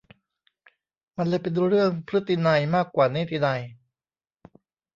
[1.17, 3.61] มันเลยเป็นเรื่อง"พฤตินัย"มากกว่านิตินัย